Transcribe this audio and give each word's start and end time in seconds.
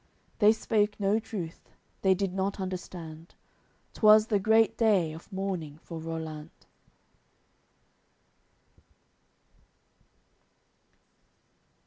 They 0.39 0.51
spake 0.51 0.99
no 0.99 1.19
truth; 1.19 1.69
they 2.01 2.15
did 2.15 2.33
not 2.33 2.59
understand; 2.59 3.35
'Twas 3.93 4.25
the 4.25 4.39
great 4.39 4.75
day 4.75 5.13
of 5.13 5.31
mourning 5.31 5.77
for 5.83 5.99
Rollant. 5.99 6.65